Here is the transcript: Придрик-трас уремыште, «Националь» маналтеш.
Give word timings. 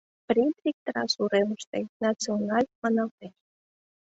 Придрик-трас 0.27 1.13
уремыште, 1.23 1.79
«Националь» 2.03 2.69
маналтеш. 2.81 3.35